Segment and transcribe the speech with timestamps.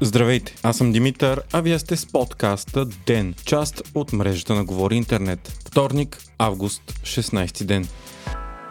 [0.00, 4.96] Здравейте, аз съм Димитър, а вие сте с подкаста ДЕН, част от мрежата на Говори
[4.96, 5.48] Интернет.
[5.66, 7.88] Вторник, август, 16 ден.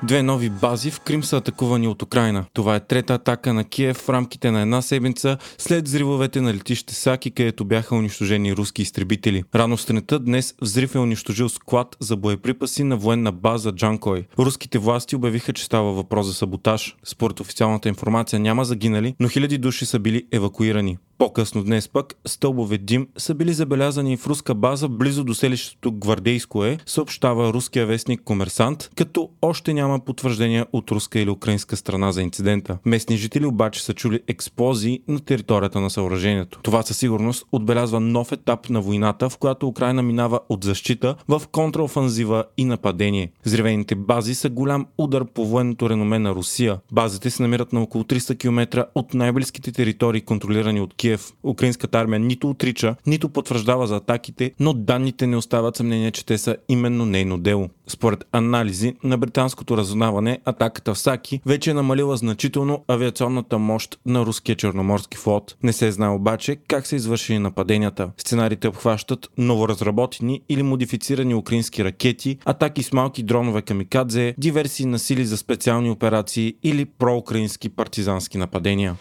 [0.04, 2.46] Две нови бази в Крим са атакувани от Украина.
[2.54, 6.94] Това е трета атака на Киев в рамките на една седмица след взривовете на летище
[6.94, 9.44] Саки, където бяха унищожени руски изтребители.
[9.56, 14.26] Рано сутринта днес взрив е унищожил склад за боеприпаси на военна база Джанкой.
[14.40, 16.96] Руските власти обявиха, че става въпрос за саботаж.
[17.04, 20.98] Според официалната информация няма загинали, но хиляди души са били евакуирани.
[21.18, 26.66] По-късно днес пък стълбове дим са били забелязани в руска база близо до селището Гвардейско
[26.66, 32.22] е, съобщава руския вестник Комерсант, като още няма потвърждения от руска или украинска страна за
[32.22, 32.78] инцидента.
[32.86, 36.60] Местни жители обаче са чули експлозии на територията на съоръжението.
[36.64, 41.42] Това със сигурност отбелязва нов етап на войната, в която Украина минава от защита в
[41.52, 43.32] контраофанзива и нападение.
[43.44, 46.80] Зривените бази са голям удар по военното реноме на Русия.
[46.92, 51.05] Базите се намират на около 300 км от най-близките територии, контролирани от Киев.
[51.44, 56.38] Украинската армия нито отрича, нито потвърждава за атаките, но данните не остават съмнение, че те
[56.38, 57.70] са именно нейно дело.
[57.88, 64.26] Според анализи на британското разузнаване, атаката в Саки вече е намалила значително авиационната мощ на
[64.26, 65.56] руския черноморски флот.
[65.64, 68.12] Не се знае обаче как са извършени нападенията.
[68.18, 75.26] Сценарите обхващат новоразработени или модифицирани украински ракети, атаки с малки дронове камикадзе, диверсии на сили
[75.26, 78.96] за специални операции или проукраински партизански нападения.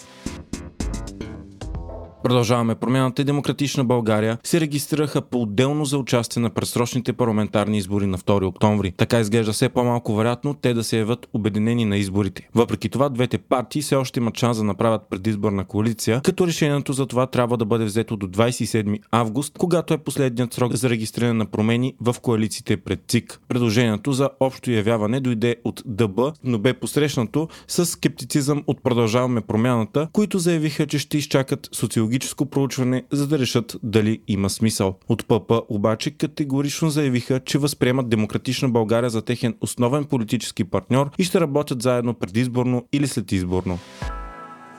[2.24, 8.18] Продължаваме промяната и Демократична България се регистрираха по-отделно за участие на предсрочните парламентарни избори на
[8.18, 8.92] 2 октомври.
[8.96, 12.48] Така изглежда все по-малко вероятно те да се явят обединени на изборите.
[12.54, 17.06] Въпреки това, двете партии все още имат шанс да направят предизборна коалиция, като решението за
[17.06, 21.46] това трябва да бъде взето до 27 август, когато е последният срок за регистриране на
[21.46, 23.40] промени в коалициите пред ЦИК.
[23.48, 30.08] Предложението за общо явяване дойде от ДБ, но бе посрещнато с скептицизъм от Продължаваме промяната,
[30.12, 34.94] които заявиха, че ще изчакат социологически социологическо проучване, за да решат дали има смисъл.
[35.08, 41.24] От ПП обаче категорично заявиха, че възприемат Демократична България за техен основен политически партньор и
[41.24, 43.78] ще работят заедно предизборно или след изборно.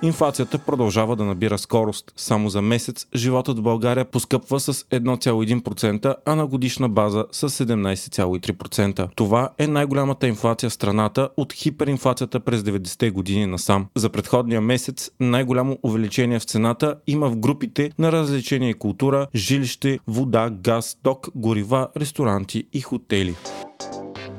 [0.05, 2.13] Инфлацията продължава да набира скорост.
[2.15, 9.09] Само за месец животът в България поскъпва с 1,1%, а на годишна база с 17,3%.
[9.15, 13.85] Това е най-голямата инфлация в страната от хиперинфлацията през 90-те години насам.
[13.95, 19.99] За предходния месец най-голямо увеличение в цената има в групите на развлечение и култура, жилище,
[20.07, 23.35] вода, газ, ток, горива, ресторанти и хотели.